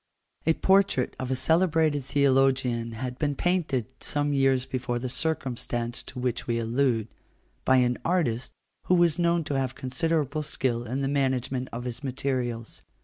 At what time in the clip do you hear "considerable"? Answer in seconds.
9.75-10.41